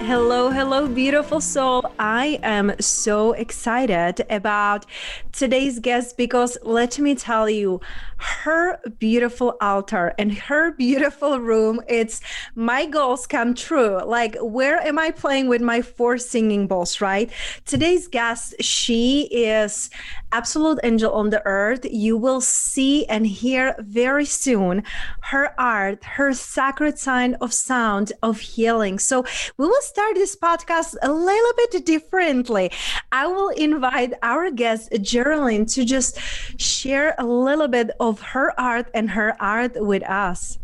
[0.00, 1.84] Hello, hello, beautiful soul.
[1.98, 4.86] I am so excited about
[5.32, 7.80] today's guest because let me tell you,
[8.18, 12.20] her beautiful altar and her beautiful room, it's
[12.54, 14.00] my goals come true.
[14.04, 17.30] Like, where am I playing with my four singing bowls, right?
[17.64, 19.90] Today's guest, she is
[20.32, 21.86] absolute angel on the earth.
[21.90, 24.82] You will see and hear very soon
[25.22, 28.98] her art, her sacred sign of sound of healing.
[28.98, 29.24] So
[29.56, 32.70] we will start this podcast a little bit differently.
[33.12, 36.18] I will invite our guest, Geraldine, to just
[36.60, 40.58] share a little bit of her art and her art with us.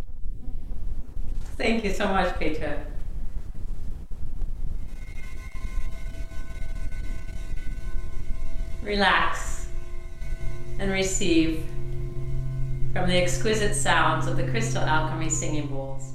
[1.57, 2.85] Thank you so much, Peter.
[8.83, 9.69] Relax
[10.79, 11.65] and receive
[12.93, 16.15] from the exquisite sounds of the crystal alchemy singing bowls.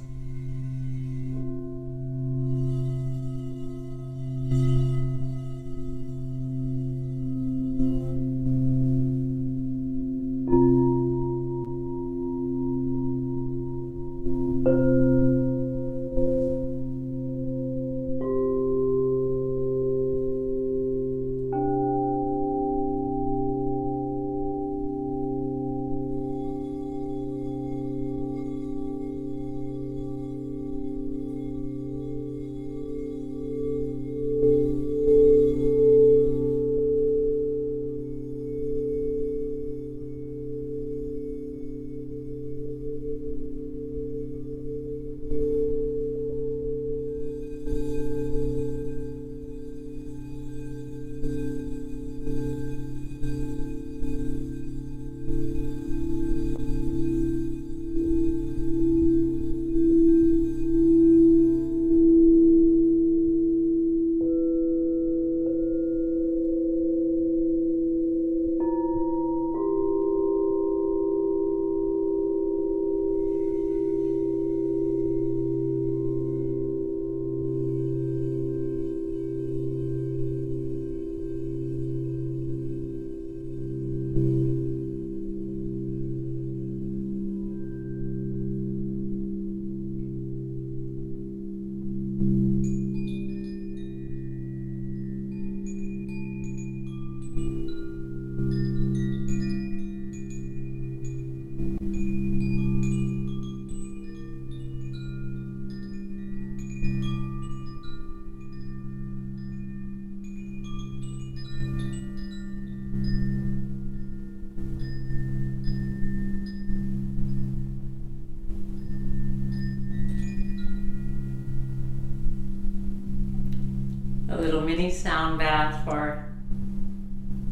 [125.00, 126.26] Sound bath for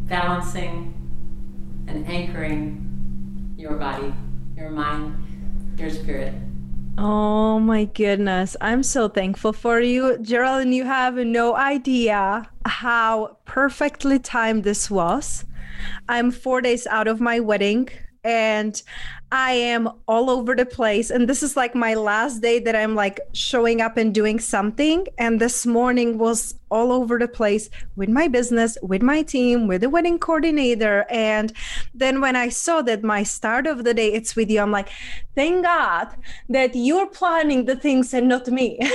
[0.05, 0.95] balancing
[1.87, 4.13] and anchoring your body,
[4.55, 6.35] your mind, your spirit.
[6.99, 8.55] Oh my goodness.
[8.61, 10.19] I'm so thankful for you.
[10.19, 15.47] Geraldine, you have no idea how perfectly timed this was.
[16.09, 17.89] I'm four days out of my wedding
[18.29, 18.83] and
[19.33, 21.11] I am all over the place.
[21.11, 25.07] And this is like my last day that I'm like showing up and doing something.
[25.17, 29.81] And this morning was all over the place with my business, with my team, with
[29.81, 31.07] the wedding coordinator.
[31.09, 31.55] And
[31.95, 34.91] then when I saw that my start of the day it's with you, I'm like,
[35.35, 36.09] thank God
[36.51, 38.79] that you're planning the things and not me.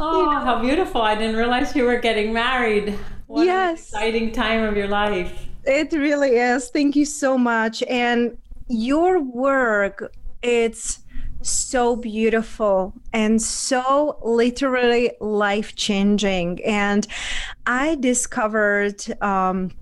[0.00, 0.40] oh, you know?
[0.40, 1.02] how beautiful.
[1.02, 2.98] I didn't realize you were getting married.
[3.28, 3.80] What yes.
[3.80, 5.48] exciting time of your life.
[5.64, 6.70] It really is.
[6.70, 7.82] Thank you so much.
[7.84, 8.36] And
[8.68, 10.12] your work,
[10.42, 11.00] it's
[11.42, 16.64] so beautiful and so literally life changing.
[16.64, 17.06] And
[17.66, 19.72] I discovered um,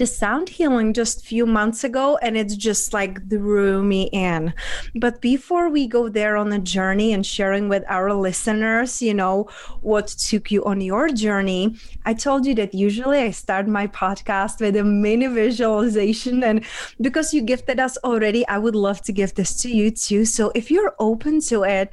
[0.00, 4.54] the sound healing just a few months ago and it's just like drew me in.
[4.94, 9.50] But before we go there on a journey and sharing with our listeners you know
[9.82, 11.76] what took you on your journey
[12.06, 16.42] i told you that usually i start my podcast with a mini visualization.
[16.42, 16.64] And
[16.98, 20.24] because you gifted us already i would love to give this to you too.
[20.24, 21.90] So if you're open to it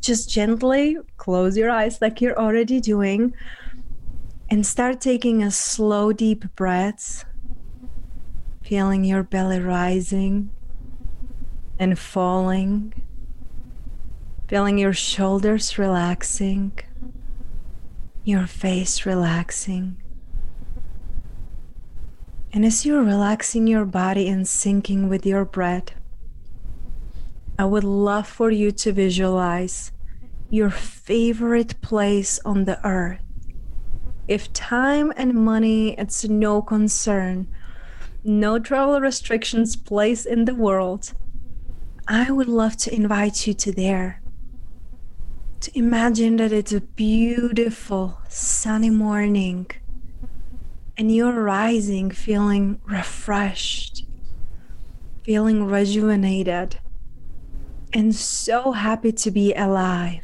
[0.00, 3.34] just gently close your eyes like you're already doing
[4.48, 7.24] and start taking a slow deep breaths
[8.68, 10.50] feeling your belly rising
[11.78, 12.92] and falling,
[14.46, 16.70] feeling your shoulders relaxing,
[18.24, 19.96] your face relaxing.
[22.52, 25.94] And as you're relaxing your body and sinking with your breath,
[27.58, 29.92] I would love for you to visualize
[30.50, 33.22] your favorite place on the earth.
[34.26, 37.48] If time and money it's no concern,
[38.28, 41.12] no travel restrictions place in the world,
[42.06, 44.22] I would love to invite you to there.
[45.60, 49.70] To imagine that it's a beautiful sunny morning
[50.96, 54.06] and you're rising feeling refreshed,
[55.24, 56.78] feeling rejuvenated,
[57.92, 60.22] and so happy to be alive.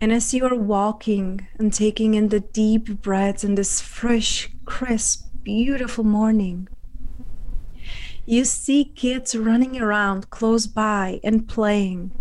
[0.00, 5.31] And as you are walking and taking in the deep breaths and this fresh, crisp
[5.44, 6.68] beautiful morning.
[8.24, 12.12] You see kids running around close by and playing.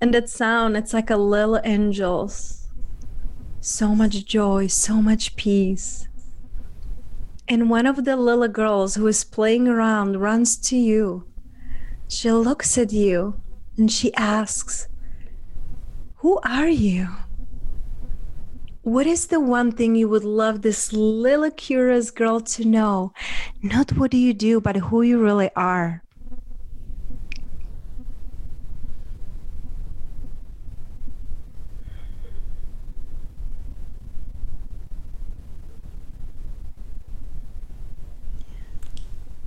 [0.00, 2.68] And that sound, it's like a little angels.
[3.60, 6.08] So much joy, so much peace.
[7.48, 11.26] And one of the little girls who is playing around runs to you.
[12.08, 13.40] She looks at you
[13.76, 14.88] and she asks,
[16.16, 17.08] Who are you?
[18.86, 23.12] What is the one thing you would love this little curious girl to know?
[23.60, 26.04] Not what do you do, but who you really are.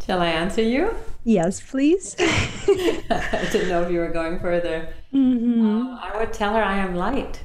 [0.06, 0.94] Shall I answer you?
[1.24, 2.18] Yes, please.
[2.20, 4.90] I didn't know if you were going further.
[5.14, 5.66] Mm-hmm.
[5.66, 7.42] Um, I would tell her I am light.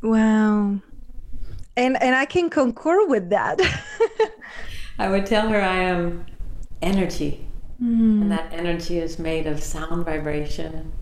[0.00, 0.80] Wow
[1.76, 3.60] and and I can concur with that.
[4.98, 6.26] I would tell her I am
[6.82, 7.46] energy,
[7.82, 8.22] mm.
[8.22, 10.92] and that energy is made of sound vibration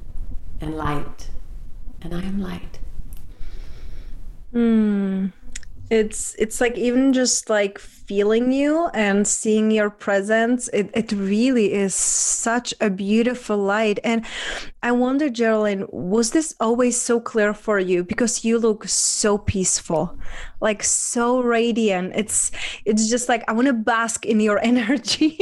[0.61, 1.31] and light,
[2.03, 2.79] and I am light.
[4.53, 5.04] Hmm
[5.95, 11.73] it's it's like even just like feeling you and seeing your presence it, it really
[11.73, 13.99] is such a beautiful light.
[14.05, 14.25] And
[14.83, 18.05] i wonder geraldine was this always so clear for you?
[18.05, 20.19] Because you look so peaceful
[20.61, 22.13] like so radiant.
[22.15, 22.51] It's
[22.85, 25.39] it's just like i want to bask in your energy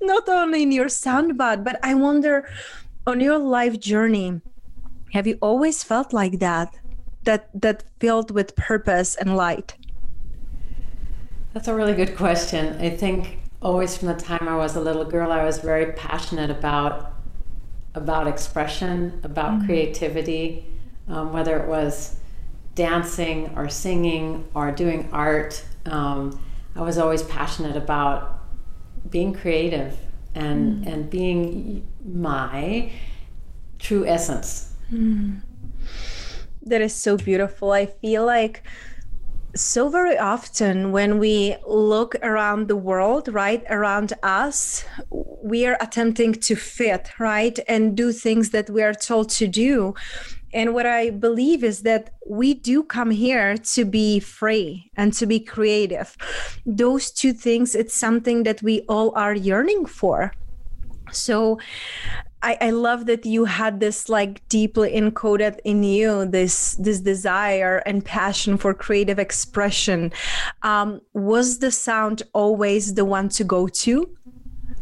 [0.00, 2.48] not only in your sound but but i wonder
[3.06, 4.40] on your life journey
[5.12, 6.74] have you always felt like that?
[7.24, 9.74] That that filled with purpose and light?
[11.58, 12.80] That's a really good question.
[12.80, 16.50] I think always from the time I was a little girl, I was very passionate
[16.50, 17.14] about
[17.96, 19.66] about expression, about mm-hmm.
[19.66, 20.64] creativity,
[21.08, 22.14] um, whether it was
[22.76, 25.64] dancing or singing or doing art.
[25.84, 26.40] Um,
[26.76, 28.38] I was always passionate about
[29.10, 29.98] being creative
[30.36, 30.92] and mm.
[30.92, 32.92] and being my
[33.80, 34.76] true essence.
[34.92, 35.40] Mm
[36.68, 37.72] that is so beautiful.
[37.72, 38.62] I feel like
[39.54, 46.34] so very often when we look around the world, right, around us, we are attempting
[46.34, 49.94] to fit, right, and do things that we are told to do.
[50.52, 55.26] And what I believe is that we do come here to be free and to
[55.26, 56.16] be creative.
[56.64, 60.32] Those two things, it's something that we all are yearning for.
[61.12, 61.58] So
[62.42, 67.78] I, I love that you had this like deeply encoded in you this this desire
[67.78, 70.12] and passion for creative expression.
[70.62, 74.08] Um, was the sound always the one to go to?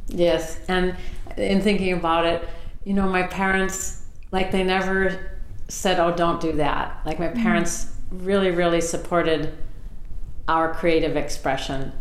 [0.09, 0.97] Yes, and
[1.37, 2.49] in thinking about it,
[2.85, 4.02] you know, my parents
[4.33, 7.42] like they never said, "Oh, don't do that." Like my mm-hmm.
[7.42, 8.25] parents mm-hmm.
[8.25, 9.56] really, really supported
[10.47, 11.92] our creative expression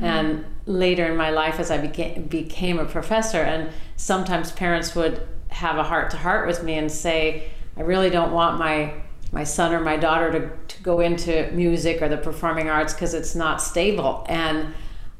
[0.00, 5.26] and later in my life as i became became a professor and sometimes parents would
[5.48, 8.94] have a heart to heart with me and say i really don't want my
[9.34, 13.14] my son or my daughter to, to go into music or the performing arts because
[13.14, 14.24] it's not stable.
[14.28, 14.72] And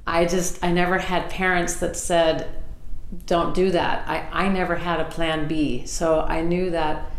[0.06, 2.62] I just, I never had parents that said,
[3.26, 4.08] don't do that.
[4.08, 5.84] I, I never had a plan B.
[5.84, 7.10] So I knew that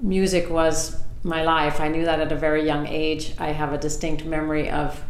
[0.00, 1.80] music was my life.
[1.80, 3.32] I knew that at a very young age.
[3.38, 5.00] I have a distinct memory of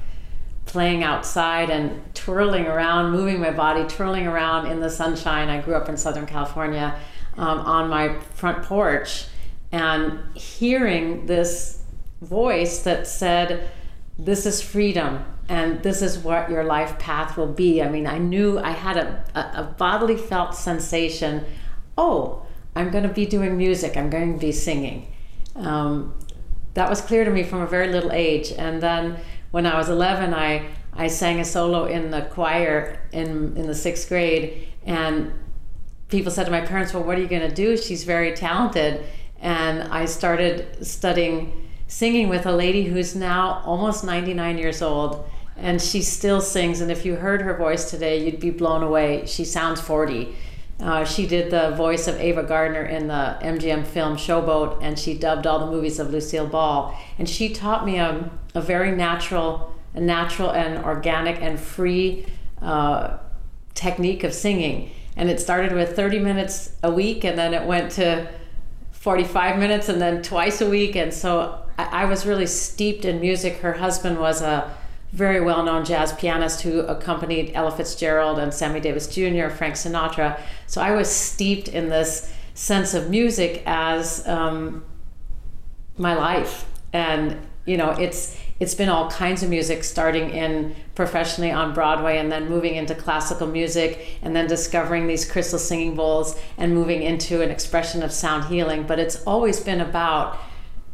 [0.66, 5.49] playing outside and twirling around, moving my body, twirling around in the sunshine.
[5.49, 6.96] I grew up in Southern California
[7.37, 9.26] um, on my front porch
[9.72, 11.82] and hearing this
[12.22, 13.68] voice that said,
[14.16, 17.82] This is freedom and this is what your life path will be.
[17.82, 21.44] I mean, I knew I had a, a, bodily felt sensation
[21.99, 22.46] oh,
[22.76, 25.12] I'm going to be doing music, I'm going to be singing.
[25.56, 26.14] Um,
[26.75, 28.52] that was clear to me from a very little age.
[28.52, 29.18] And then
[29.50, 33.75] when I was 11, I, I sang a solo in the choir in, in the
[33.75, 34.68] sixth grade.
[34.85, 35.32] And
[36.09, 37.76] people said to my parents, Well, what are you going to do?
[37.76, 39.04] She's very talented.
[39.40, 45.28] And I started studying singing with a lady who's now almost 99 years old.
[45.56, 46.80] And she still sings.
[46.80, 49.26] And if you heard her voice today, you'd be blown away.
[49.26, 50.35] She sounds 40
[50.82, 55.12] uh, she did the voice of Ava Gardner in the MGM film Showboat, and she
[55.14, 56.97] dubbed all the movies of Lucille Ball.
[57.18, 62.26] And she taught me a, a very natural, natural and organic and free
[62.62, 63.18] uh,
[63.75, 64.90] technique of singing.
[65.16, 68.28] And it started with 30 minutes a week, and then it went to
[68.92, 70.97] 45 minutes, and then twice a week.
[70.97, 73.56] And so I, I was really steeped in music.
[73.59, 74.75] Her husband was a
[75.12, 80.40] very well known jazz pianist who accompanied Ella Fitzgerald and Sammy Davis Jr., Frank Sinatra.
[80.66, 84.85] So I was steeped in this sense of music as um,
[85.97, 86.66] my life.
[86.92, 92.19] And, you know, it's it's been all kinds of music starting in professionally on Broadway
[92.19, 97.02] and then moving into classical music and then discovering these crystal singing bowls and moving
[97.02, 98.83] into an expression of sound healing.
[98.87, 100.38] But it's always been about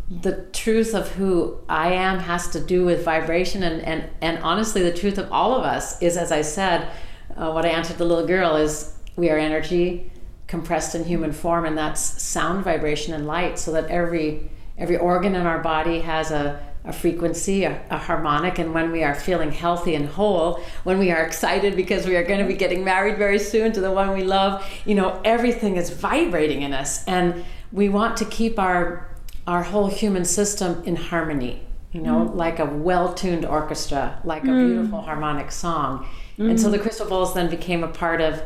[0.09, 4.83] the truth of who I am has to do with vibration, and and and honestly,
[4.83, 6.89] the truth of all of us is, as I said,
[7.37, 10.13] uh, what I answered the little girl is, we are energy
[10.47, 13.59] compressed in human form, and that's sound, vibration, and light.
[13.59, 18.59] So that every every organ in our body has a a frequency, a, a, harmonic,
[18.59, 22.23] and when we are feeling healthy and whole, when we are excited because we are
[22.23, 25.77] going to be getting married very soon to the one we love, you know, everything
[25.77, 27.05] is vibrating in us.
[27.07, 29.09] And we want to keep our
[29.47, 31.63] our whole human system in harmony
[31.93, 32.35] you know mm.
[32.35, 34.67] like a well-tuned orchestra like a mm.
[34.67, 36.07] beautiful harmonic song
[36.39, 36.51] mm.
[36.51, 38.43] and so the crystal bowls then became a part of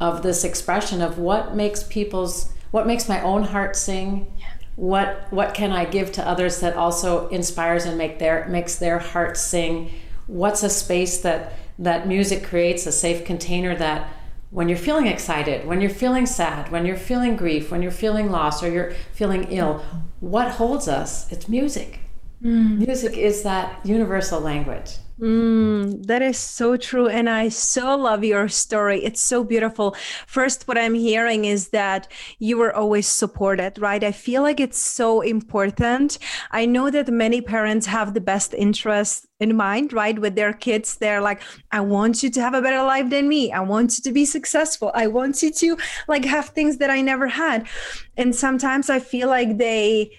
[0.00, 4.46] of this expression of what makes people's what makes my own heart sing yeah.
[4.80, 8.98] What what can i give to others that also inspires and make their makes their
[8.98, 9.90] heart sing
[10.26, 14.10] what's a space that that music creates a safe container that
[14.50, 18.32] when you're feeling excited, when you're feeling sad, when you're feeling grief, when you're feeling
[18.32, 19.84] lost or you're feeling ill,
[20.18, 21.30] what holds us?
[21.30, 22.00] It's music.
[22.42, 22.84] Mm.
[22.84, 24.96] Music is that universal language.
[25.20, 27.06] Mm, that is so true.
[27.06, 29.04] And I so love your story.
[29.04, 29.94] It's so beautiful.
[30.26, 34.02] First, what I'm hearing is that you were always supported, right?
[34.02, 36.16] I feel like it's so important.
[36.52, 40.18] I know that many parents have the best interest in mind, right?
[40.18, 43.52] With their kids, they're like, I want you to have a better life than me.
[43.52, 44.90] I want you to be successful.
[44.94, 45.76] I want you to
[46.08, 47.68] like have things that I never had.
[48.16, 50.12] And sometimes I feel like they,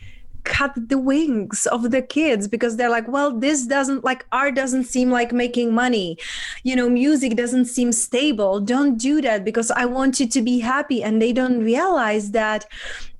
[0.44, 4.86] cut the wings of the kids because they're like well this doesn't like art doesn't
[4.86, 6.18] seem like making money.
[6.64, 8.60] You know music doesn't seem stable.
[8.60, 11.04] Don't do that because i want you to be happy.
[11.04, 12.66] And they don't realize that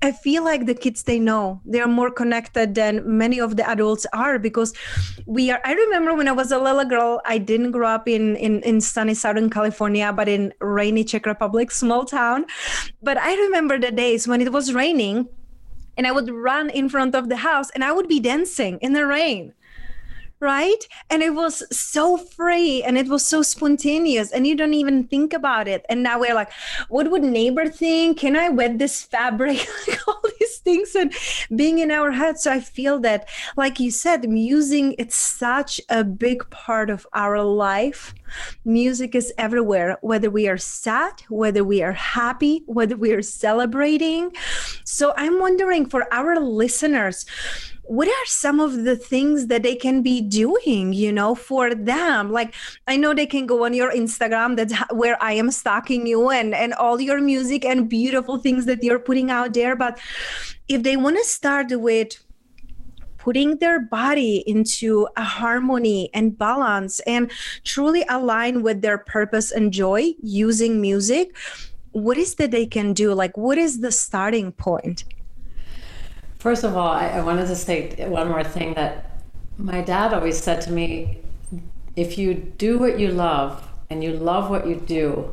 [0.02, 1.60] i feel like the kids they know.
[1.64, 4.72] They're more connected than many of the adults are because
[5.26, 8.36] we are i remember when i was a little girl i didn't grow up in
[8.36, 12.44] in, in sunny southern california but in rainy czech republic small town.
[13.02, 15.28] But i remember the days when it was raining
[15.96, 18.92] and I would run in front of the house and I would be dancing in
[18.92, 19.54] the rain
[20.42, 20.88] right?
[21.08, 25.32] And it was so free and it was so spontaneous and you don't even think
[25.32, 25.86] about it.
[25.88, 26.50] And now we're like,
[26.88, 28.18] what would neighbor think?
[28.18, 29.66] Can I wet this fabric?
[29.88, 31.14] like all these things and
[31.54, 32.42] being in our heads.
[32.42, 37.42] So I feel that, like you said, music it's such a big part of our
[37.42, 38.12] life.
[38.64, 44.32] Music is everywhere, whether we are sad, whether we are happy, whether we are celebrating.
[44.84, 47.26] So I'm wondering for our listeners,
[47.84, 52.30] what are some of the things that they can be doing you know for them?
[52.30, 52.54] Like
[52.86, 56.54] i know they can go on your instagram that's where i am stalking you and
[56.54, 59.98] and all your music and beautiful things that you're putting out there but
[60.68, 62.16] if they want to start with
[63.18, 67.30] putting their body into a harmony and balance and
[67.64, 71.36] truly align with their purpose and joy using music
[71.92, 73.14] what is that they can do?
[73.14, 75.04] Like what is the starting point
[76.42, 79.12] First of all, I, I wanted to say one more thing that
[79.58, 81.18] my dad always said to me
[81.94, 85.32] if you do what you love and you love what you do,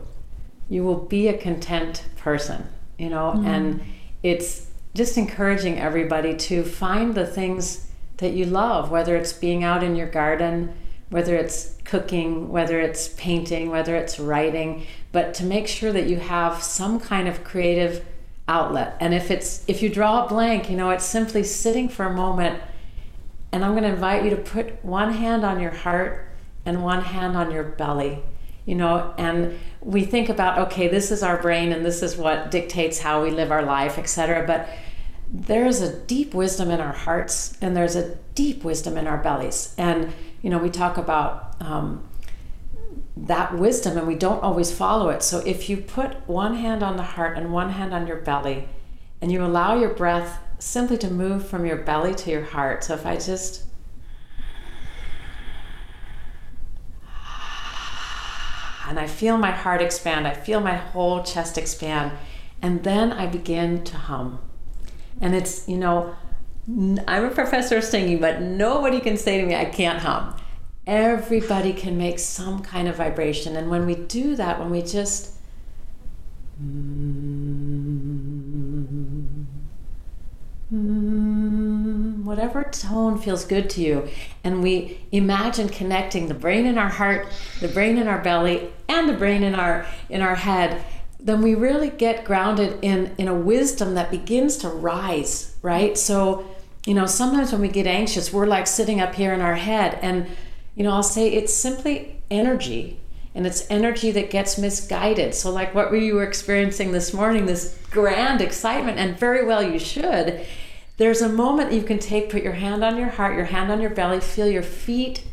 [0.70, 2.68] you will be a content person,
[3.00, 3.44] you know, mm.
[3.44, 3.82] and
[4.22, 7.88] it's just encouraging everybody to find the things
[8.18, 10.76] that you love, whether it's being out in your garden,
[11.10, 16.18] whether it's cooking, whether it's painting, whether it's writing, but to make sure that you
[16.18, 18.06] have some kind of creative
[18.50, 18.98] outlet.
[19.00, 22.14] And if it's if you draw a blank, you know, it's simply sitting for a
[22.14, 22.62] moment
[23.52, 26.28] and I'm going to invite you to put one hand on your heart
[26.66, 28.22] and one hand on your belly.
[28.66, 32.52] You know, and we think about okay, this is our brain and this is what
[32.52, 34.46] dictates how we live our life, etc.
[34.46, 34.68] But
[35.32, 39.18] there is a deep wisdom in our hearts and there's a deep wisdom in our
[39.18, 39.76] bellies.
[39.78, 42.09] And you know, we talk about um,
[43.26, 45.24] that wisdom and we don't always follow it.
[45.24, 48.70] So if you put one hand on the heart and one hand on your belly
[49.22, 52.84] and you allow your breath simply to move from your belly to your heart.
[52.84, 53.64] So if I just
[58.90, 62.12] and I feel my heart expand, I feel my whole chest expand,
[62.60, 64.40] and then I begin to hum.
[65.22, 66.16] And it's, you know,
[66.68, 70.39] I'm a professor of singing, but nobody can say to me, I can't hum.
[70.90, 73.56] Everybody can make some kind of vibration.
[73.56, 75.36] And when we do that, when we just.
[82.26, 84.08] whatever tone feels good to you,
[84.44, 87.28] and we imagine connecting the brain in our heart,
[87.60, 90.84] the brain in our belly, and the brain in our in our head,
[91.20, 95.96] then we really get grounded in in a wisdom that begins to rise, right?
[95.98, 96.46] So
[96.88, 100.00] you know, sometimes when we get anxious, we're like sitting up here in our head.
[100.02, 100.28] And,
[100.80, 103.02] you know, I'll say it's simply energy.
[103.36, 105.36] And it's energy that gets misguided.
[105.36, 109.78] So, like what you were experiencing this morning, this grand excitement, and very well you
[109.78, 110.46] should.
[110.98, 113.82] There's a moment you can take, put your hand on your heart, your hand on
[113.82, 115.26] your belly, feel your feet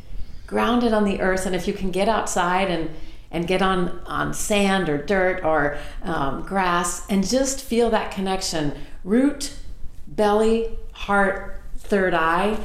[0.46, 1.46] grounded on the earth.
[1.46, 2.90] And if you can get outside and
[3.30, 8.72] and get on on sand or dirt or um, grass and just feel that connection
[9.04, 9.56] root
[10.08, 12.58] belly heart, third eye.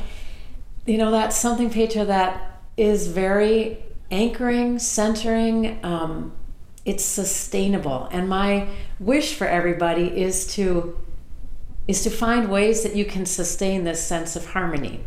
[0.86, 5.80] You know, that's something, Petra, that is very anchoring, centering.
[5.84, 6.34] Um,
[6.86, 8.08] it's sustainable.
[8.12, 8.68] And my
[9.00, 10.98] wish for everybody is to
[11.88, 15.04] is to find ways that you can sustain this sense of harmony.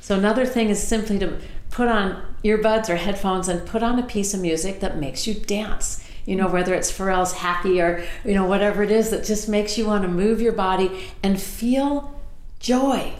[0.00, 1.38] So another thing is simply to
[1.70, 5.34] put on earbuds or headphones and put on a piece of music that makes you
[5.34, 6.08] dance.
[6.24, 9.76] You know, whether it's Pharrell's Happy or, you know, whatever it is that just makes
[9.76, 12.20] you want to move your body and feel
[12.60, 13.14] joy.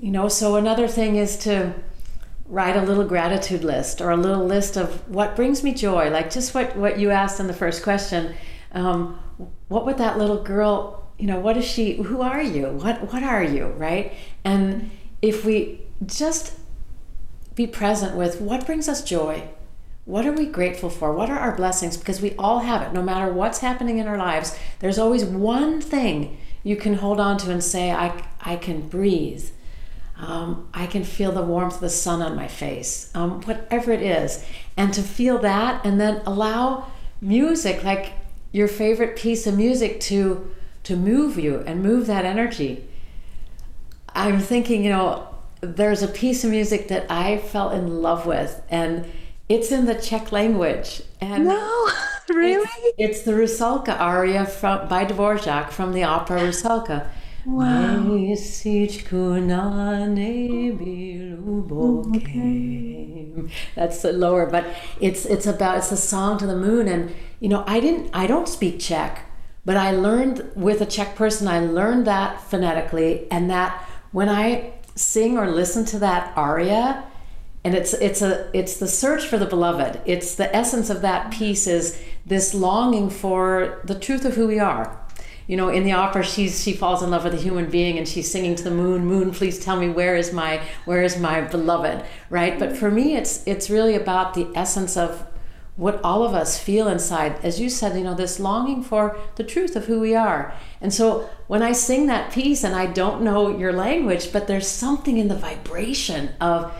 [0.00, 1.74] You know, so another thing is to
[2.48, 6.30] write a little gratitude list or a little list of what brings me joy, like
[6.30, 8.34] just what, what you asked in the first question.
[8.72, 9.20] Um,
[9.68, 12.68] what would that little girl, you know, what is she, who are you?
[12.68, 14.14] What, what are you, right?
[14.44, 16.54] And if we just
[17.54, 19.48] be present with what brings us joy,
[20.06, 21.12] what are we grateful for?
[21.12, 21.98] What are our blessings?
[21.98, 22.94] Because we all have it.
[22.94, 27.36] No matter what's happening in our lives, there's always one thing you can hold on
[27.38, 29.50] to and say, I, I can breathe.
[30.18, 34.02] Um, I can feel the warmth of the sun on my face, um, whatever it
[34.02, 34.44] is.
[34.76, 36.86] And to feel that and then allow
[37.20, 38.12] music, like
[38.50, 40.52] your favorite piece of music, to,
[40.84, 42.84] to move you and move that energy.
[44.14, 45.28] I'm thinking, you know,
[45.60, 49.06] there's a piece of music that I fell in love with, and
[49.48, 51.02] it's in the Czech language.
[51.20, 51.90] And no,
[52.28, 52.68] really?
[52.96, 57.08] It's, it's, the Rusalka aria from, by Dvorak from the opera Rusalka.
[63.74, 64.66] That's the lower, but
[65.00, 68.26] it's it's about it's a song to the moon, and you know I didn't I
[68.26, 69.24] don't speak Czech,
[69.64, 73.82] but I learned with a Czech person I learned that phonetically, and that
[74.12, 77.04] when I sing or listen to that aria,
[77.64, 80.02] and it's it's a it's the search for the beloved.
[80.04, 84.58] It's the essence of that piece is this longing for the truth of who we
[84.58, 85.07] are
[85.48, 88.06] you know in the opera she's she falls in love with a human being and
[88.06, 91.40] she's singing to the moon moon please tell me where is my where is my
[91.40, 92.58] beloved right?
[92.58, 95.26] But for me it's it's really about the essence of
[95.76, 97.38] what all of us feel inside.
[97.42, 100.54] As you said you know this longing for the truth of who we are.
[100.80, 104.68] And so when i sing that piece and i don't know your language but there's
[104.68, 106.72] something in the vibration of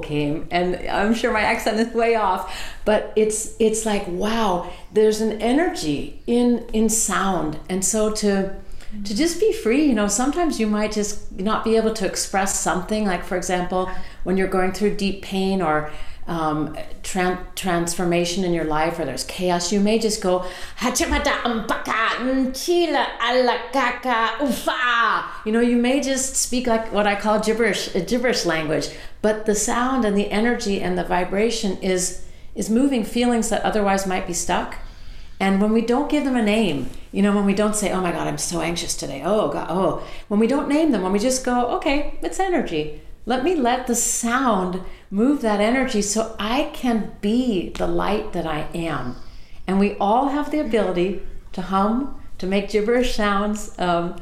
[0.00, 5.20] came, and I'm sure my accent is way off, but it's it's like wow, there's
[5.20, 8.54] an energy in in sound, and so to
[9.04, 12.58] to just be free, you know, sometimes you might just not be able to express
[12.60, 13.04] something.
[13.04, 13.90] Like for example,
[14.22, 15.90] when you're going through deep pain or
[16.28, 20.44] um, tran- transformation in your life or there's chaos, you may just go,
[25.44, 28.88] you know, you may just speak like what I call gibberish, a gibberish language,
[29.22, 32.22] but the sound and the energy and the vibration is
[32.54, 34.76] is moving feelings that otherwise might be stuck.
[35.38, 38.00] And when we don't give them a name, you know, when we don't say, "Oh
[38.00, 41.12] my God, I'm so anxious today," oh God, oh, when we don't name them, when
[41.12, 46.34] we just go, "Okay, it's energy," Let me let the sound move that energy so
[46.38, 49.16] I can be the light that I am.
[49.66, 54.16] And we all have the ability to hum, to make gibberish sounds, um,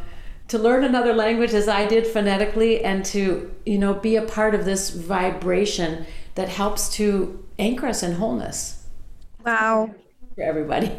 [0.48, 4.54] to learn another language as I did phonetically, and to you know be a part
[4.54, 8.86] of this vibration that helps to anchor us in wholeness.
[9.44, 9.94] Wow.
[10.34, 10.90] For everybody.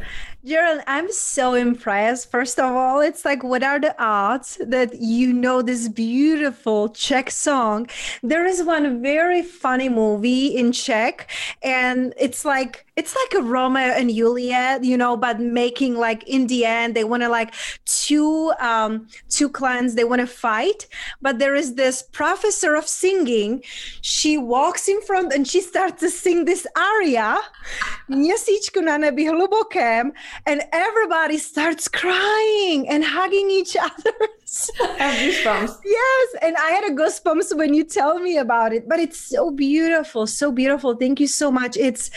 [0.45, 2.32] Gerald, I'm so impressed.
[2.32, 7.32] First of all, it's like, what are the odds that you know this beautiful Czech
[7.32, 7.89] song?
[8.24, 11.30] There is one very funny movie in Czech,
[11.63, 16.47] and it's like it's like a Romeo and Juliet, you know, but making like in
[16.47, 17.53] the end they want to like
[17.86, 20.88] two um two clans they want to fight,
[21.21, 23.62] but there is this professor of singing.
[24.01, 27.38] She walks in front and she starts to sing this aria,
[28.10, 30.12] Měsíčku na nebi hlubokém,
[30.45, 34.13] and everybody starts crying and hugging each other.
[34.45, 35.79] Goosebumps.
[35.84, 38.88] Yes, and I had a goosebumps when you tell me about it.
[38.88, 40.95] But it's so beautiful, so beautiful.
[40.95, 41.75] Thank you so much.
[41.77, 42.12] It's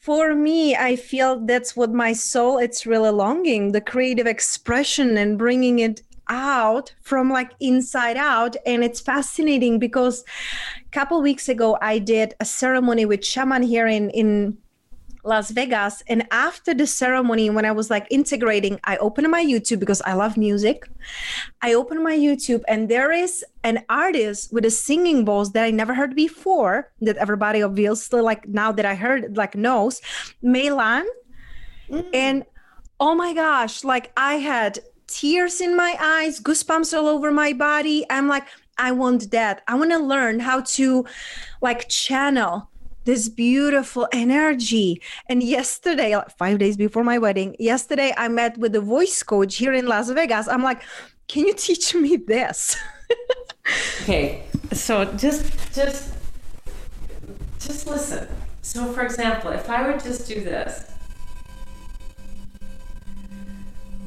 [0.00, 5.38] for me i feel that's what my soul it's really longing the creative expression and
[5.38, 8.56] bringing it out from like inside out.
[8.64, 10.24] And it's fascinating because
[10.80, 14.56] a couple weeks ago i did a ceremony with shaman here in in
[15.24, 16.02] Las Vegas.
[16.06, 20.14] And after the ceremony, when I was like integrating, I opened my YouTube because I
[20.14, 20.88] love music.
[21.62, 25.70] I opened my YouTube, and there is an artist with a singing voice that I
[25.70, 30.00] never heard before, that everybody obviously, like now that I heard, like knows,
[30.42, 31.04] Meylan.
[31.90, 32.06] Mm.
[32.14, 32.44] And
[32.98, 38.06] oh my gosh, like I had tears in my eyes, goosebumps all over my body.
[38.08, 38.46] I'm like,
[38.78, 39.62] I want that.
[39.68, 41.04] I want to learn how to
[41.60, 42.69] like channel
[43.10, 45.02] this beautiful energy.
[45.28, 49.72] And yesterday, five days before my wedding, yesterday I met with a voice coach here
[49.72, 50.46] in Las Vegas.
[50.46, 50.80] I'm like,
[51.26, 52.76] can you teach me this?
[54.02, 55.42] okay, so just
[55.74, 56.14] just
[57.58, 58.28] just listen.
[58.62, 60.86] So for example, if I would just do this.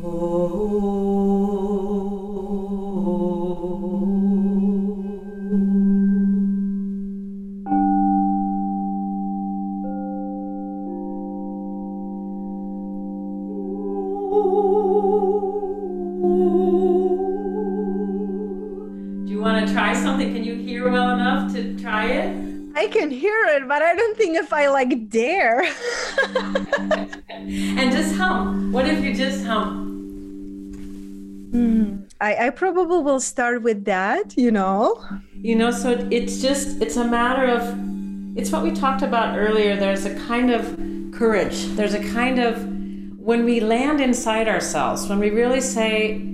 [0.02, 1.44] Oh.
[20.86, 22.54] You well enough to try it?
[22.76, 25.62] I can hear it, but I don't think if I like dare.
[27.30, 28.72] and just hum.
[28.72, 29.92] What if you just hum?
[31.52, 35.04] Mm, I, I probably will start with that, you know.
[35.36, 37.78] You know, so it's just, it's a matter of,
[38.36, 39.76] it's what we talked about earlier.
[39.76, 40.64] There's a kind of
[41.14, 41.66] courage.
[41.76, 42.66] There's a kind of,
[43.20, 46.28] when we land inside ourselves, when we really say,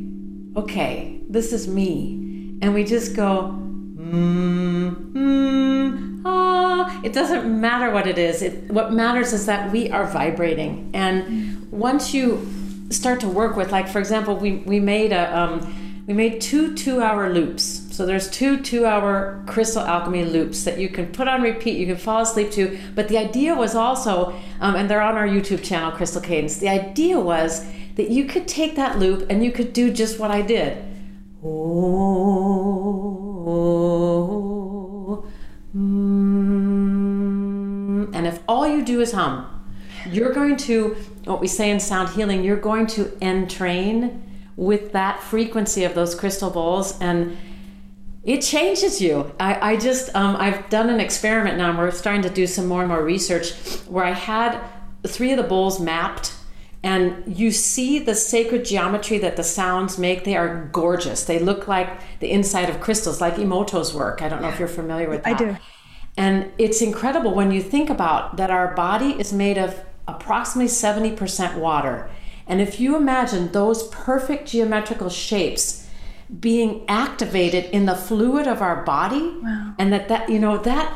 [0.56, 3.69] okay, this is me, and we just go,
[4.12, 7.02] mm, mm, ah.
[7.04, 8.42] It doesn't matter what it is.
[8.42, 10.90] It, what matters is that we are vibrating.
[10.94, 12.48] And once you
[12.90, 16.74] start to work with, like for example, we, we made a um, we made two
[16.76, 17.88] two hour loops.
[17.92, 21.78] So there's two two hour crystal alchemy loops that you can put on repeat.
[21.78, 22.80] You can fall asleep to.
[22.96, 26.58] But the idea was also, um, and they're on our YouTube channel, Crystal Cadence.
[26.58, 30.32] The idea was that you could take that loop and you could do just what
[30.32, 30.84] I did
[31.42, 31.48] Oh,
[38.14, 39.46] and if all you do is hum,
[40.10, 44.22] you're going to, what we say in sound healing, you're going to entrain
[44.58, 47.38] with that frequency of those crystal bowls and
[48.24, 49.32] it changes you.
[49.40, 52.68] I, I just, um, I've done an experiment now, and we're starting to do some
[52.68, 53.54] more and more research
[53.88, 54.60] where I had
[55.08, 56.34] three of the bowls mapped
[56.82, 60.24] and you see the sacred geometry that the sounds make.
[60.24, 61.26] They are gorgeous.
[61.26, 61.90] They look like
[62.20, 64.22] the inside of crystals like emoto's work.
[64.22, 65.36] I don't know if you're familiar with that.
[65.36, 65.58] i do.
[66.16, 71.58] And it's incredible when you think about that our body is made of approximately 70%
[71.58, 72.10] water.
[72.48, 75.88] And if you imagine those perfect geometrical shapes
[76.40, 79.74] being activated in the fluid of our body wow.
[79.80, 80.96] and that that you know that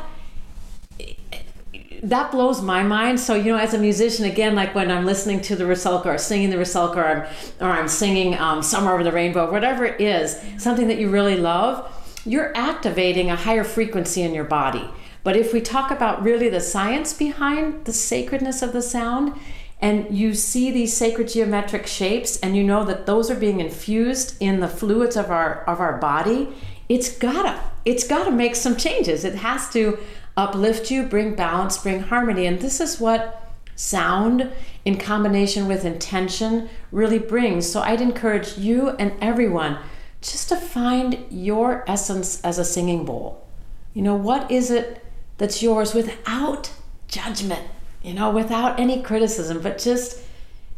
[2.04, 3.18] that blows my mind.
[3.18, 6.18] So, you know, as a musician, again, like when I'm listening to the Rusalka or
[6.18, 7.22] singing the Rusalka or I'm,
[7.60, 11.36] or I'm singing um, Somewhere Over the Rainbow, whatever it is, something that you really
[11.36, 11.90] love,
[12.26, 14.88] you're activating a higher frequency in your body.
[15.22, 19.38] But if we talk about really the science behind the sacredness of the sound,
[19.80, 24.36] and you see these sacred geometric shapes and you know that those are being infused
[24.40, 26.48] in the fluids of our of our body
[26.88, 29.98] it's gotta it's gotta make some changes it has to
[30.36, 32.46] uplift you bring balance bring harmony.
[32.46, 34.50] And this is what sound
[34.84, 37.70] in combination with intention really brings.
[37.70, 39.78] So i'd encourage you and everyone
[40.20, 43.46] just to find your essence as a singing bowl.
[43.92, 45.04] You know what is it
[45.38, 46.72] that's yours without
[47.08, 47.68] judgment
[48.04, 50.20] you know, without any criticism, but just,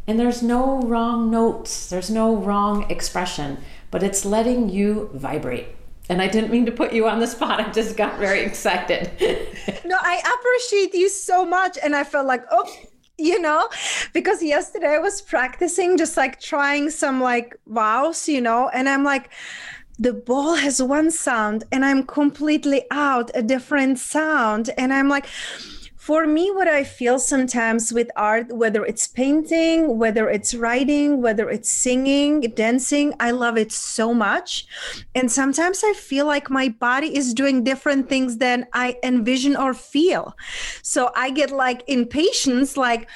[0.06, 3.58] and there's no wrong notes, there's no wrong expression,
[3.90, 5.66] but it's letting you vibrate.
[6.08, 7.60] And I didn't mean to put you on the spot.
[7.60, 9.10] I just got very excited.
[9.84, 11.78] no, I appreciate you so much.
[11.82, 12.72] And I felt like, oh,
[13.18, 13.68] you know,
[14.12, 19.04] because yesterday I was practicing, just like trying some like vows, you know, and I'm
[19.04, 19.30] like,
[19.98, 24.70] the ball has one sound and I'm completely out a different sound.
[24.76, 25.26] And I'm like,
[26.06, 31.50] for me what i feel sometimes with art whether it's painting whether it's writing whether
[31.50, 34.66] it's singing dancing i love it so much.
[35.16, 39.74] And sometimes i feel like my body is doing different things than i envision or
[39.74, 40.36] feel.
[40.82, 43.08] So i get like impatience like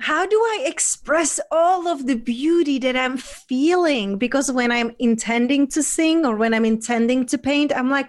[0.00, 4.16] how do I express all of the beauty that I'm feeling?
[4.16, 8.08] Because when I'm intending to sing or when I'm intending to paint, I'm like,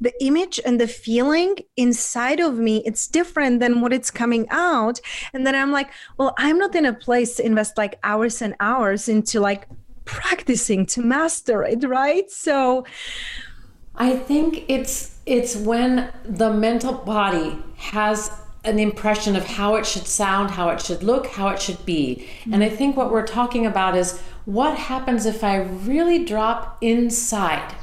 [0.00, 5.00] the image and the feeling inside of me, it's different than what it's coming out.
[5.32, 8.54] And then I'm like, well, I'm not in a place to invest like hours and
[8.60, 9.66] hours into like
[10.04, 12.30] practicing to master it, right?
[12.30, 12.86] So
[13.96, 18.30] I think it's it's when the mental body has
[18.66, 22.26] an impression of how it should sound, how it should look, how it should be.
[22.40, 22.54] Mm-hmm.
[22.54, 27.74] And I think what we're talking about is what happens if I really drop inside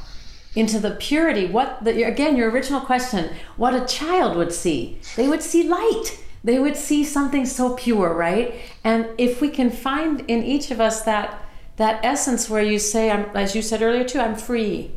[0.56, 1.48] into the purity?
[1.48, 5.00] What the, again your original question what a child would see.
[5.16, 6.20] They would see light.
[6.44, 8.56] They would see something so pure right?
[8.84, 11.40] And if we can find in each of us that
[11.78, 14.92] that essence where you say I'm, as you said earlier too i'm free.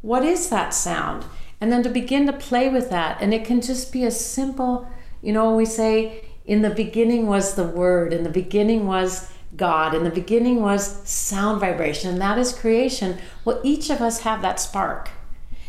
[0.00, 1.24] What is that sound?
[1.60, 4.88] And then to begin to play with that and it can just be a simple
[5.24, 9.94] you know, we say, in the beginning was the Word, in the beginning was God,
[9.94, 13.18] in the beginning was sound vibration, and that is creation.
[13.44, 15.08] Well, each of us have that spark.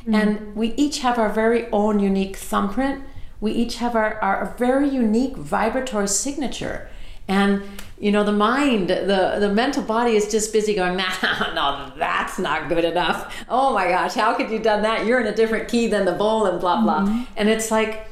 [0.02, 0.16] Mm-hmm.
[0.16, 3.04] And we each have our very own unique thumbprint.
[3.40, 6.90] We each have our, our very unique vibratory signature.
[7.28, 7.64] And
[7.98, 12.38] you know the mind the the mental body is just busy going nah, no that's
[12.38, 15.70] not good enough oh my gosh how could you done that you're in a different
[15.70, 17.24] key than the bowl and blah blah mm-hmm.
[17.38, 18.06] and it's like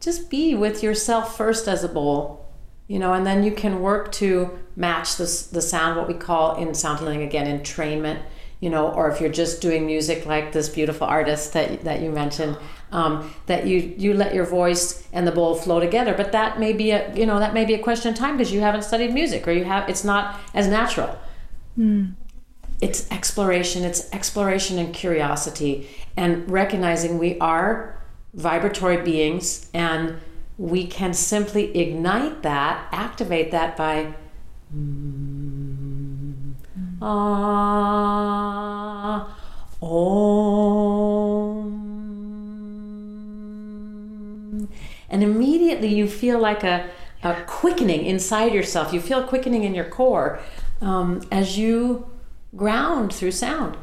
[0.00, 2.46] just be with yourself first as a bowl
[2.88, 6.56] you know and then you can work to match this the sound what we call
[6.56, 8.20] in sound healing again entrainment
[8.60, 12.10] you know or if you're just doing music like this beautiful artist that, that you
[12.10, 12.56] mentioned
[12.90, 16.72] um, that you you let your voice and the bowl flow together but that may
[16.72, 19.12] be a you know that may be a question of time because you haven't studied
[19.12, 21.16] music or you have it's not as natural
[21.78, 22.12] mm.
[22.80, 27.97] it's exploration it's exploration and curiosity and recognizing we are
[28.38, 30.16] vibratory beings, and
[30.56, 34.14] we can simply ignite that, activate that by.
[34.74, 36.54] Mm,
[37.02, 37.68] ah.
[45.10, 46.88] And immediately you feel like a,
[47.22, 48.92] a quickening inside yourself.
[48.92, 50.40] You feel quickening in your core
[50.80, 52.08] um, as you
[52.56, 53.76] ground through sound.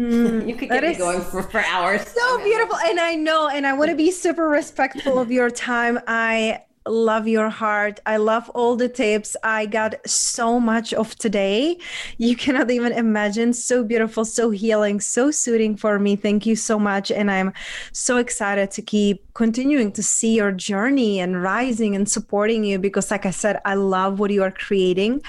[0.00, 2.06] Mm, you could get me going for, for hours.
[2.08, 2.76] So beautiful.
[2.76, 6.00] And I know, and I want to be super respectful of your time.
[6.06, 8.00] I love your heart.
[8.06, 9.36] I love all the tips.
[9.42, 11.78] I got so much of today.
[12.16, 13.52] You cannot even imagine.
[13.52, 16.16] So beautiful, so healing, so soothing for me.
[16.16, 17.10] Thank you so much.
[17.10, 17.52] And I'm
[17.92, 23.10] so excited to keep continuing to see your journey and rising and supporting you because,
[23.10, 25.22] like I said, I love what you are creating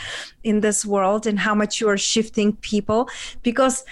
[0.44, 3.10] in this world and how much you are shifting people
[3.44, 3.84] because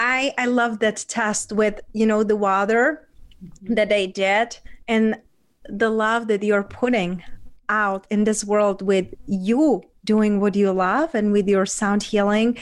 [0.00, 3.06] I I love that test with you know the water
[3.44, 3.74] mm-hmm.
[3.74, 4.58] that they did
[4.88, 5.16] and
[5.68, 7.22] the love that you're putting
[7.68, 12.56] out in this world with you doing what you love and with your sound healing.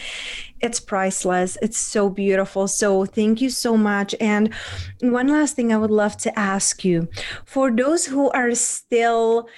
[0.61, 1.57] It's priceless.
[1.63, 2.67] It's so beautiful.
[2.67, 4.15] So thank you so much.
[4.21, 4.53] And
[5.01, 7.09] one last thing i would love to ask you
[7.45, 9.49] for those who are still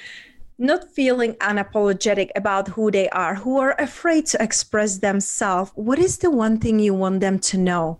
[0.60, 6.18] not feeling unapologetic about who they are, who are afraid to express themselves, what is
[6.18, 7.98] the one thing you want them to know?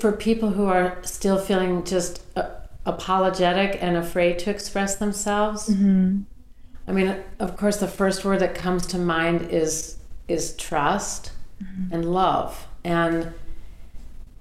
[0.00, 2.48] For people who are still feeling just uh,
[2.86, 6.20] apologetic and afraid to express themselves, mm-hmm.
[6.86, 11.94] I mean, of course, the first word that comes to mind is is trust mm-hmm.
[11.94, 13.32] and love and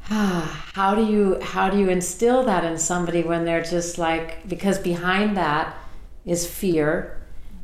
[0.10, 4.80] how do you how do you instill that in somebody when they're just like because
[4.80, 5.76] behind that
[6.26, 7.18] is fear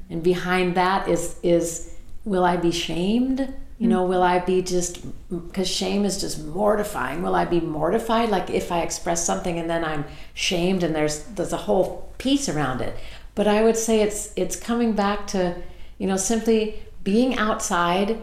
[0.10, 3.53] and behind that is is will i be shamed?
[3.79, 7.21] You know will i be just because shame is just mortifying.
[7.21, 8.29] Will i be mortified?
[8.29, 10.03] Like if i express something and then i'm
[10.34, 12.93] shamed and there's there's a whole piece around it.
[13.36, 15.56] But i would say it's it's coming back to
[15.97, 18.21] you know simply being outside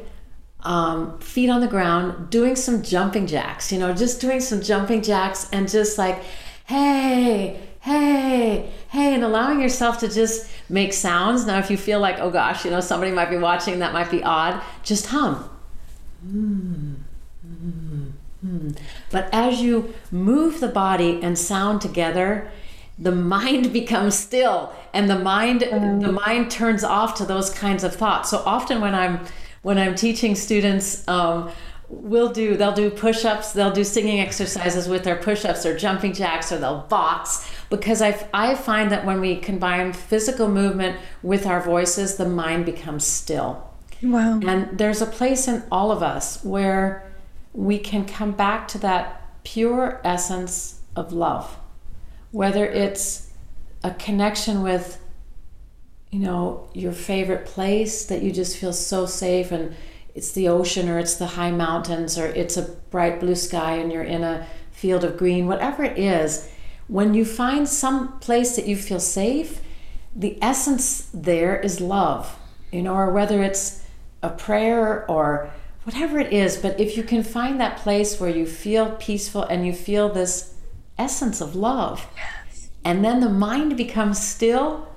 [0.62, 5.02] um, feet on the ground doing some jumping jacks you know just doing some jumping
[5.02, 6.22] jacks and just like
[6.66, 11.46] hey hey hey and allowing yourself to just make sounds.
[11.46, 14.10] Now if you feel like oh gosh you know somebody might be watching that might
[14.10, 15.48] be odd just hum.
[16.26, 16.96] Mm,
[17.46, 18.12] mm,
[18.44, 18.78] mm.
[19.10, 22.50] but as you move the body and sound together
[22.98, 27.94] the mind becomes still and the mind the mind turns off to those kinds of
[27.94, 28.30] thoughts.
[28.30, 29.20] So often when i'm
[29.62, 31.50] when i'm teaching students um,
[31.88, 36.52] we'll do they'll do push-ups they'll do singing exercises with their push-ups or jumping jacks
[36.52, 41.60] or they'll box because I, I find that when we combine physical movement with our
[41.60, 43.68] voices the mind becomes still.
[44.02, 44.40] Wow.
[44.42, 47.10] And there's a place in all of us where
[47.52, 51.56] we can come back to that pure essence of love
[52.30, 53.30] whether it's
[53.82, 54.99] a connection with
[56.10, 59.74] you know your favorite place that you just feel so safe and
[60.14, 63.92] it's the ocean or it's the high mountains or it's a bright blue sky and
[63.92, 66.50] you're in a field of green whatever it is
[66.88, 69.60] when you find some place that you feel safe
[70.14, 72.36] the essence there is love
[72.72, 73.84] you know or whether it's
[74.22, 75.50] a prayer or
[75.84, 79.64] whatever it is but if you can find that place where you feel peaceful and
[79.64, 80.54] you feel this
[80.98, 82.68] essence of love yes.
[82.84, 84.89] and then the mind becomes still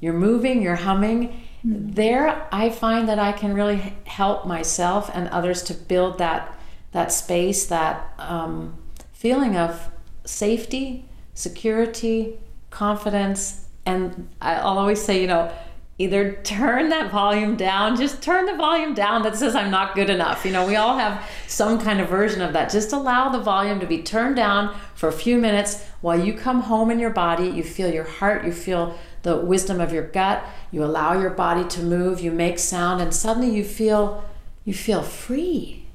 [0.00, 1.42] you're moving you're humming.
[1.64, 6.56] There i find that i can really help myself and others to build that
[6.92, 8.78] that space that um,
[9.12, 9.88] feeling of
[10.24, 12.38] safety security
[12.70, 15.50] confidence and i'll always say you know
[15.98, 20.10] either turn that volume down just turn the volume down that says i'm not good
[20.10, 20.44] enough.
[20.44, 22.70] You know we all have some kind of version of that.
[22.70, 26.62] Just allow the volume to be turned down for a few minutes while you come
[26.62, 27.48] home in your body.
[27.48, 28.44] You feel your heart.
[28.44, 30.44] You feel the wisdom of your gut.
[30.70, 32.20] You allow your body to move.
[32.20, 34.24] You make sound and suddenly you feel
[34.64, 35.86] you feel free.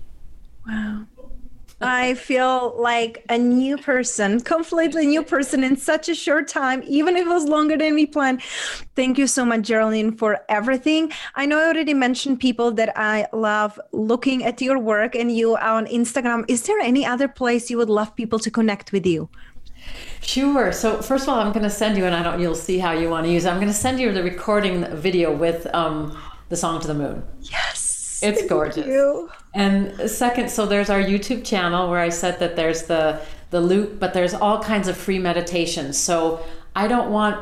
[0.65, 1.05] Wow
[1.81, 7.15] I feel like a new person, completely new person in such a short time, even
[7.15, 8.41] if it was longer than we planned.
[8.95, 11.11] Thank you so much, Geraldine, for everything.
[11.35, 15.57] I know I already mentioned people that I love looking at your work and you
[15.57, 16.45] on Instagram.
[16.47, 19.29] Is there any other place you would love people to connect with you?
[20.21, 20.71] Sure.
[20.71, 22.39] So first of all, I'm going to send you, and I don't.
[22.39, 23.45] You'll see how you want to use.
[23.45, 23.49] it.
[23.49, 26.17] I'm going to send you the recording video with um,
[26.49, 27.23] the song to the moon.
[27.41, 28.85] Yes, it's gorgeous.
[29.53, 33.99] And second, so there's our YouTube channel where I said that there's the the loop,
[33.99, 35.97] but there's all kinds of free meditations.
[35.97, 37.37] So I don't want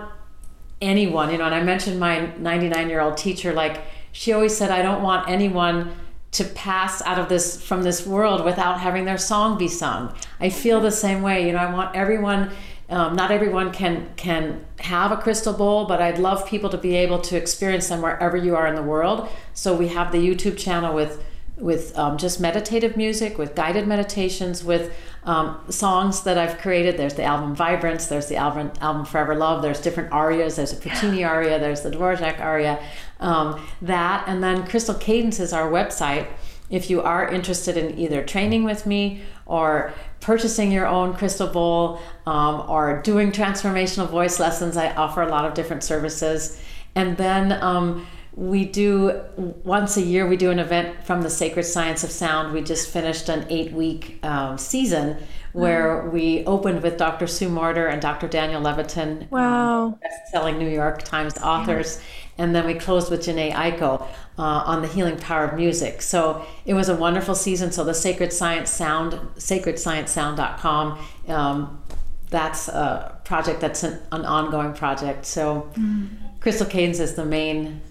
[0.81, 1.45] anyone, you know.
[1.45, 3.53] And I mentioned my 99 year old teacher.
[3.53, 5.93] Like she always said, I don't want anyone
[6.31, 10.13] to pass out of this from this world without having their song be sung.
[10.39, 11.45] I feel the same way.
[11.45, 12.51] You know, I want everyone.
[12.89, 16.95] Um, not everyone can can have a crystal bowl, but I'd love people to be
[16.95, 19.29] able to experience them wherever you are in the world.
[19.53, 21.23] So we have the YouTube channel with
[21.59, 24.93] with um, just meditative music, with guided meditations, with
[25.23, 26.97] um, songs that I've created.
[26.97, 30.77] There's the album Vibrance, there's the album, album Forever Love, there's different arias, there's a
[30.77, 32.81] Puccini aria, there's the Dvorak aria,
[33.19, 36.27] um, that, and then Crystal Cadence is our website.
[36.69, 39.91] If you are interested in either training with me or
[40.21, 45.45] purchasing your own crystal bowl um, or doing transformational voice lessons, I offer a lot
[45.45, 46.61] of different services.
[46.93, 48.05] And then um,
[48.39, 49.21] we do
[49.65, 52.89] once a year we do an event from the sacred science of sound we just
[52.89, 55.17] finished an eight week um, season
[55.51, 56.13] where mm.
[56.13, 60.69] we opened with dr sue morter and dr daniel levitin um, wow um, best-selling new
[60.69, 62.45] york times authors yeah.
[62.45, 64.01] and then we closed with Jhené Aiko
[64.37, 67.93] uh, on the healing power of music so it was a wonderful season so the
[67.93, 70.97] sacred science sound sacredsciencesound.com
[71.27, 71.83] um,
[72.29, 76.07] that's a project that's an, an ongoing project so mm.
[76.39, 77.81] crystal cadence is the main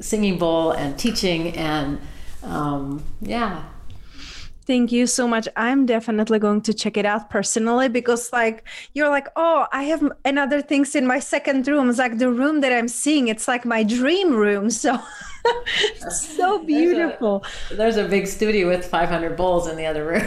[0.00, 2.00] singing bowl and teaching and
[2.42, 3.64] um, yeah
[4.66, 5.46] Thank you so much.
[5.56, 10.10] I'm definitely going to check it out personally because, like, you're like, oh, I have
[10.24, 11.90] another things in my second room.
[11.90, 13.28] It's like the room that I'm seeing.
[13.28, 14.70] It's like my dream room.
[14.70, 14.98] So,
[16.08, 17.44] so beautiful.
[17.68, 20.26] There's a, there's a big studio with 500 bowls in the other room.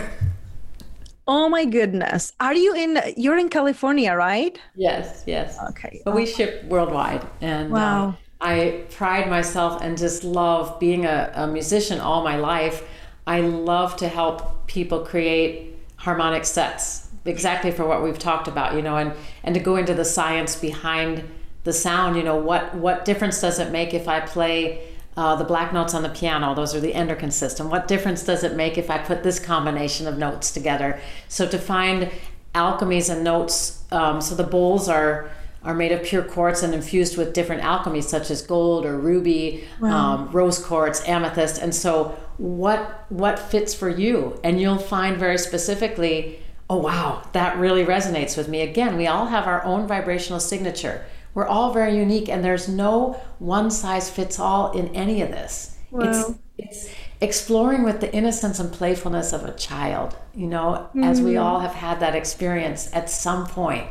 [1.28, 2.32] Oh my goodness.
[2.40, 4.58] Are you in, you're in California, right?
[4.76, 5.58] Yes, yes.
[5.72, 6.02] Okay.
[6.06, 7.26] But we ship worldwide.
[7.42, 8.10] And uh, wow.
[8.10, 12.84] Uh, I pride myself and just love being a, a musician all my life.
[13.26, 18.82] I love to help people create harmonic sets exactly for what we've talked about you
[18.82, 19.12] know and
[19.44, 21.24] and to go into the science behind
[21.66, 25.44] the sound you know what what difference does it make if i play uh, the
[25.44, 26.54] black notes on the piano?
[26.54, 27.72] Those are the endocrine system.
[27.72, 31.02] What difference does it make if i put this combination of notes together?
[31.28, 32.12] So to find
[32.54, 35.30] alchemies and notes um, so the bowls are
[35.68, 39.66] are made of pure quartz and infused with different alchemies such as gold or ruby
[39.82, 40.14] wow.
[40.14, 45.38] um, rose quartz amethyst and so what what fits for you and you'll find very
[45.38, 46.40] specifically
[46.70, 51.06] oh wow that really resonates with me again we all have our own vibrational signature
[51.34, 55.78] we're all very unique and there's no one size fits all in any of this
[55.92, 56.02] wow.
[56.10, 56.90] it's it's
[57.20, 61.06] exploring with the innocence and playfulness of a child you know mm.
[61.06, 61.44] as we mm.
[61.44, 63.88] all have had that experience at some point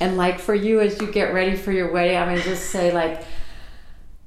[0.00, 2.92] and like for you as you get ready for your wedding i mean just say
[2.92, 3.24] like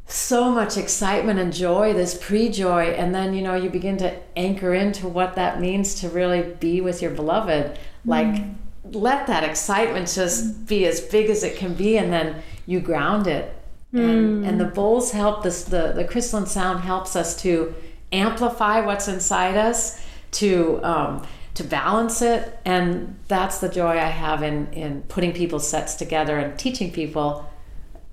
[0.07, 4.15] so much excitement and joy, this pre joy, and then you know you begin to
[4.37, 7.77] anchor into what that means to really be with your beloved.
[8.05, 8.55] Like, mm.
[8.93, 13.27] let that excitement just be as big as it can be, and then you ground
[13.27, 13.53] it.
[13.93, 13.99] Mm.
[13.99, 17.75] And, and the bowls help this, the, the crystalline sound helps us to
[18.13, 21.27] amplify what's inside us, to um,
[21.57, 26.37] to balance it, and that's the joy I have in in putting people's sets together
[26.37, 27.49] and teaching people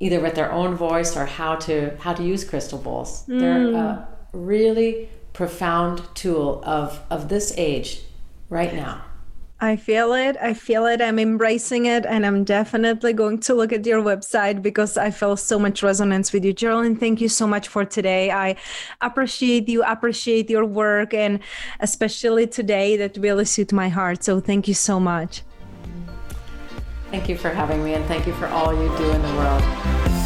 [0.01, 3.25] either with their own voice or how to how to use crystal bowls.
[3.27, 3.41] Mm.
[3.41, 8.01] They're a really profound tool of of this age
[8.49, 9.03] right now.
[9.61, 10.37] I feel it.
[10.43, 11.01] I feel it.
[11.01, 12.05] I'm embracing it.
[12.07, 16.33] And I'm definitely going to look at your website because I feel so much resonance
[16.33, 16.53] with you.
[16.53, 18.31] Geraldine, thank you so much for today.
[18.31, 18.57] I
[19.01, 21.41] appreciate you, appreciate your work, and
[21.81, 24.25] especially today that really suit my heart.
[24.25, 25.43] So thank you so much.
[27.11, 30.24] Thank you for having me, and thank you for all you do in the world.